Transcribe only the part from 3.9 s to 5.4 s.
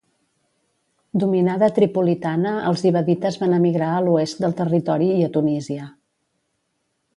a l'oest del territori i a